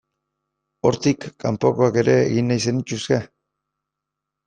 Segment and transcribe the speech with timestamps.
[0.89, 3.25] Hortik kanpokoak ere egin nahi zenituzke?